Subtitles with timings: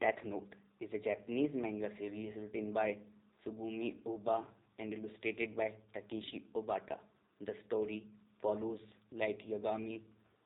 [0.00, 2.96] Death Note is a Japanese manga series written by
[3.44, 4.42] Tsugumi Ohba
[4.78, 6.96] and illustrated by Takeshi Obata.
[7.44, 8.04] The story
[8.40, 8.80] follows
[9.12, 10.00] Light Yagami,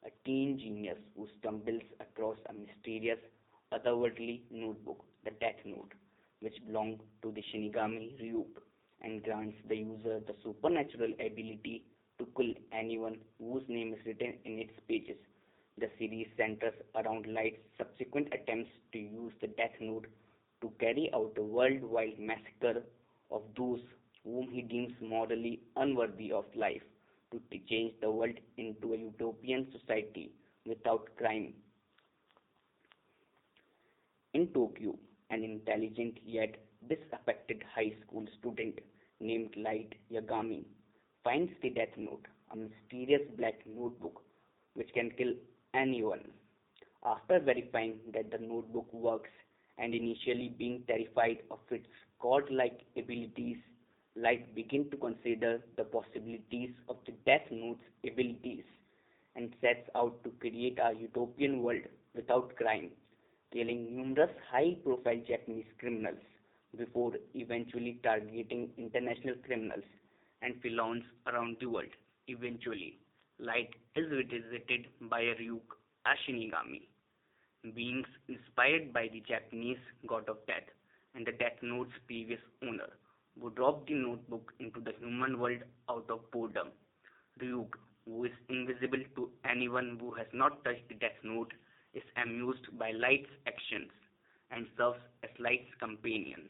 [0.04, 3.20] a teen genius who stumbles across a mysterious
[3.72, 5.92] otherworldly notebook, the Death Note,
[6.40, 8.60] which belongs to the Shinigami Ryuk
[9.02, 11.84] and grants the user the supernatural ability
[12.18, 15.16] to kill anyone whose name is written in its pages.
[15.80, 20.06] The series centers around Light's subsequent attempts to use the Death Note
[20.60, 22.82] to carry out a worldwide massacre
[23.30, 23.80] of those
[24.24, 26.82] whom he deems morally unworthy of life,
[27.30, 30.32] to change the world into a utopian society
[30.66, 31.54] without crime.
[34.34, 34.98] In Tokyo,
[35.30, 36.56] an intelligent yet
[36.88, 38.80] disaffected high school student
[39.20, 40.64] named Light Yagami
[41.22, 44.22] finds the Death Note, a mysterious black notebook
[44.74, 45.34] which can kill
[45.78, 46.24] anyone.
[47.04, 49.30] After verifying that the notebook works
[49.78, 51.86] and initially being terrified of its
[52.20, 53.58] godlike abilities,
[54.16, 58.64] Light begins to consider the possibilities of the Death Note's abilities
[59.36, 61.82] and sets out to create a utopian world
[62.16, 62.90] without crime,
[63.52, 66.18] killing numerous high-profile Japanese criminals
[66.76, 69.84] before eventually targeting international criminals
[70.42, 71.94] and felons around the world.
[72.26, 72.98] Eventually,
[73.40, 75.62] Light is visited by a Ryuk,
[76.04, 76.88] a Shinigami,
[77.72, 80.68] beings inspired by the Japanese god of death
[81.14, 82.88] and the Death Note's previous owner,
[83.40, 86.70] who dropped the notebook into the human world out of boredom.
[87.40, 87.74] Ryuk,
[88.06, 91.52] who is invisible to anyone who has not touched the Death Note,
[91.94, 93.92] is amused by Light's actions
[94.50, 96.48] and serves as Light's companion.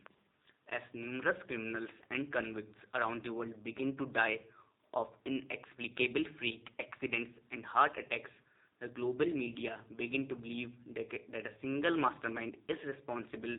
[0.72, 4.38] As numerous criminals and convicts around the world begin to die
[4.94, 8.30] of inexplicable freak accidents and heart attacks,
[8.80, 13.56] the global media begin to believe that, a single mastermind is responsible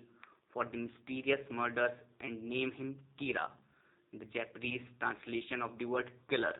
[0.53, 1.91] for the mysterious murders
[2.21, 3.49] and name him Kira,
[4.13, 6.55] the Japanese translation of the word killer,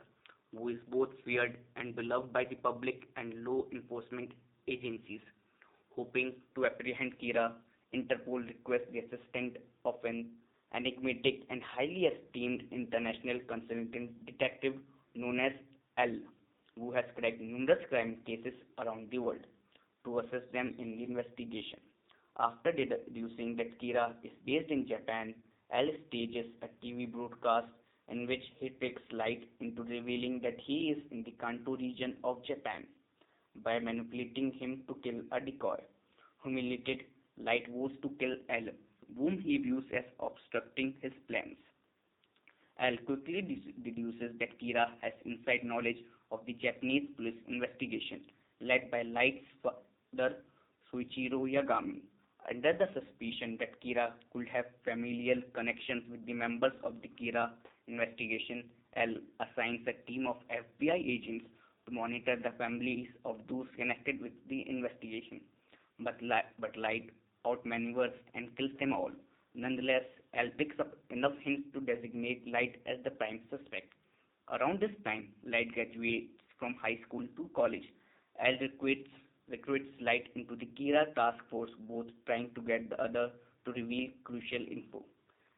[0.56, 4.31] who is both feared and beloved by the public and law enforcement
[4.68, 5.22] agencies.
[5.96, 7.53] Hoping to apprehend Kira,
[7.94, 10.29] Interpol requests the assistance of an
[10.74, 14.75] enigmatic and highly esteemed international consulting detective
[15.16, 15.52] known as
[15.97, 16.16] L,
[16.75, 19.46] who has cracked numerous crime cases around the world
[20.06, 21.79] to assist them in the investigation.
[22.38, 25.34] After deducing that Kira is based in Japan,
[25.72, 27.68] L stages a TV broadcast
[28.08, 32.44] in which he takes light into revealing that he is in the Kanto region of
[32.46, 32.85] Japan
[33.63, 35.78] by manipulating him to kill a decoy.
[36.44, 37.03] Humiliated,
[37.41, 38.68] Light vows to kill L,
[39.18, 41.58] whom he views as obstructing his plans.
[42.80, 43.42] L quickly
[43.84, 45.97] deduces that Kira has inside knowledge
[46.31, 48.22] of the Japanese police investigation
[48.62, 50.36] led by Light's father
[50.92, 52.02] Soichiro Yagami.
[52.50, 57.52] Under the suspicion that Kira could have familial connections with the members of the Kira
[57.88, 58.64] investigation,
[58.96, 61.46] L assigns a team of FBI agents
[61.86, 65.41] to monitor the families of those connected with the investigation.
[66.00, 66.20] But,
[66.59, 67.09] but Light
[67.50, 69.12] outmaneuvers and kills them all.
[69.56, 73.94] Nonetheless, L picks up enough hints to designate Light as the prime suspect.
[74.52, 77.88] Around this time, Light graduates from high school to college.
[78.40, 79.09] L recruits,
[79.50, 83.32] recruits Light into the Kira task force, both trying to get the other
[83.66, 85.04] to reveal crucial info.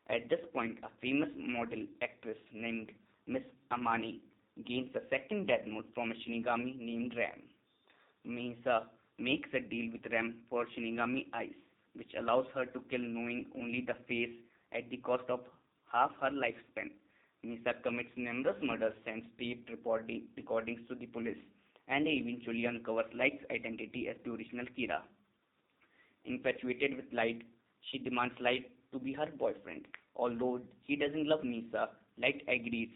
[0.09, 2.91] At this point, a famous model actress named
[3.29, 4.19] Misa Amane
[4.65, 7.43] gains a second death note from a Shinigami named Rem.
[8.27, 8.83] Misa uh,
[9.17, 11.55] makes a deal with Rem for Shinigami eyes,
[11.93, 14.35] which allows her to kill knowing only the face
[14.71, 15.41] at the cost of
[15.91, 16.91] half her lifespan.
[17.43, 21.37] Misa commits numerous murders, sends taped recordings to the police,
[21.87, 25.01] and eventually uncovers Light's identity as the original Kira.
[26.25, 27.41] Infatuated with Light,
[27.89, 29.87] she demands Light to be her boyfriend.
[30.15, 32.89] Although he doesn't love Misa, Light agrees,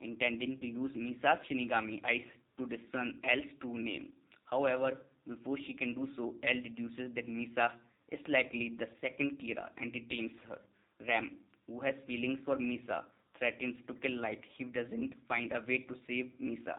[0.00, 2.26] intending to use Misa's Shinigami eyes
[2.58, 4.08] to discern L's true name.
[4.50, 7.70] However, before she can do so, L deduces that Misa
[8.10, 10.58] is likely the second Kira and detains her.
[11.06, 11.32] Rem,
[11.66, 13.02] who has feelings for Misa,
[13.38, 16.76] threatens to kill Light if he doesn't find a way to save Misa.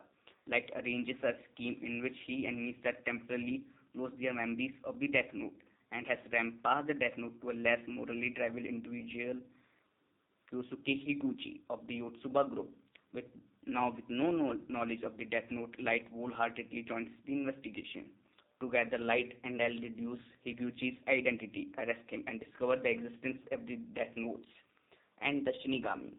[0.49, 3.63] Light arranges a scheme in which he and Misa temporarily
[3.93, 5.53] lose their memories of the Death Note
[5.91, 9.35] and has Rem pass the Death Note to a less morally driven individual,
[10.51, 12.69] Kyosuke Higuchi of the Yotsuba group.
[13.13, 13.25] With
[13.65, 18.05] now with no knowledge of the Death Note, Light wholeheartedly joins the investigation.
[18.59, 24.15] Together, Light and deduce Higuchi's identity, arrest him, and discover the existence of the Death
[24.15, 24.47] Notes
[25.21, 26.13] and the Shinigami.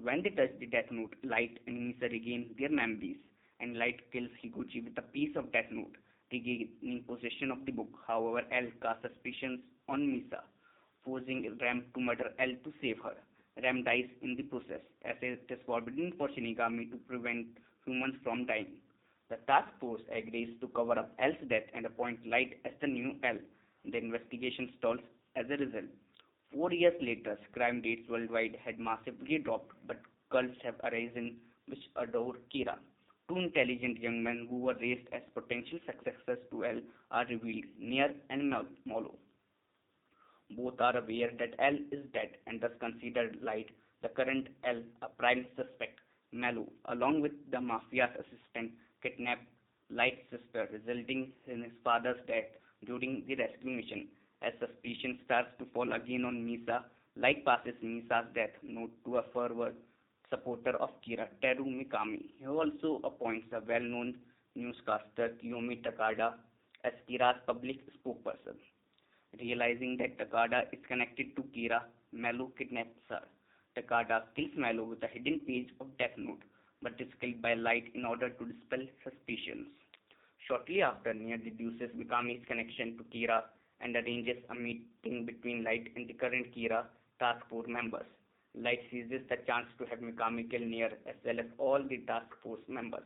[0.00, 3.16] When they touch the Death Note, Light and Misa regain their memories,
[3.58, 5.96] and Light kills Higuchi with a piece of Death Note.
[6.32, 7.88] regaining possession of the book.
[8.06, 10.42] However, L casts suspicions on Misa,
[11.04, 13.16] forcing Rem to murder L to save her.
[13.62, 17.46] Rem dies in the process, as it is forbidden for Shinigami to prevent
[17.84, 18.78] humans from dying.
[19.30, 23.14] The task force agrees to cover up L's death and appoint Light as the new
[23.22, 23.38] L.
[23.84, 24.98] The investigation stalls
[25.36, 25.84] as a result.
[26.52, 30.00] Four years later, crime rates worldwide had massively dropped, but
[30.32, 31.36] cults have arisen
[31.68, 32.76] which adore Kira.
[33.28, 36.80] Two intelligent young men who were raised as potential successors to L
[37.12, 39.14] are revealed, Near and Mello.
[40.50, 43.70] Both are aware that L is dead and thus consider Light,
[44.02, 46.00] the current L, a prime suspect.
[46.32, 49.46] Mello, along with the mafia's assistant, kidnapped
[49.90, 52.50] Light's sister, resulting in his father's death
[52.86, 54.08] during the rescue mission.
[54.42, 56.84] As suspicion starts to fall again on Misa,
[57.16, 59.74] Light passes Misa's death note to a fervent
[60.30, 62.30] supporter of Kira, Teru Mikami.
[62.38, 64.14] He also appoints a well-known
[64.54, 66.34] newscaster, Kiyomi Takada,
[66.84, 68.56] as Kira's public spokesperson.
[69.38, 71.82] Realizing that Takada is connected to Kira,
[72.12, 73.22] Mello kidnaps her.
[73.76, 76.42] Takada kills Mello with a hidden page of Death Note,
[76.82, 79.68] but is killed by Light in order to dispel suspicions.
[80.46, 83.42] Shortly after, Near deduces Mikami's connection to Kira
[83.80, 86.84] and arranges a meeting between Light and the current Kira
[87.18, 88.06] task force members.
[88.54, 92.26] Light seizes the chance to have Mikami kill Near as well as all the task
[92.42, 93.04] force members.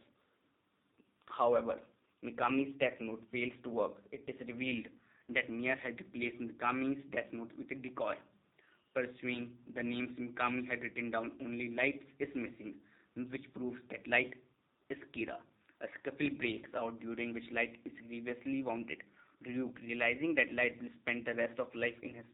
[1.27, 1.79] However,
[2.25, 3.95] Mikami's death note fails to work.
[4.13, 4.87] It is revealed
[5.31, 8.15] that Near had replaced Mikami's death note with a decoy.
[8.95, 12.75] Pursuing the names Mikami had written down, only Light is missing,
[13.17, 14.35] which proves that Light
[14.91, 15.37] is Kira.
[15.81, 19.03] A scuffle breaks out during which Light is grievously wounded.
[19.47, 22.25] Ryuk, realizing that Light will spend the rest of life in his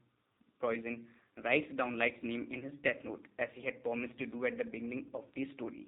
[0.60, 1.06] poison,
[1.44, 4.58] writes down Light's name in his death note, as he had promised to do at
[4.58, 5.86] the beginning of the story.